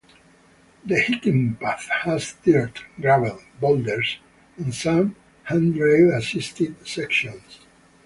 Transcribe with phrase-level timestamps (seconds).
[0.83, 4.17] The hiking path has dirt, gravel, boulders,
[4.57, 7.59] and some handrail-assisted sections.